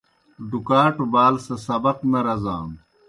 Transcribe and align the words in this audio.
ڈُکاٹوْ 0.49 1.05
بال 1.13 1.35
سہ 1.45 1.55
سبق 1.67 1.97
نہ 2.11 2.19
رزانوْ۔ 2.25 2.77